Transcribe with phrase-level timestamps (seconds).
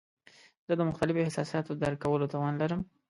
[0.67, 2.81] زه د مختلفو احساساتو درک کولو توان لرم.